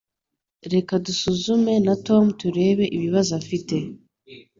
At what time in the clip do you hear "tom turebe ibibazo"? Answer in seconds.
2.05-3.31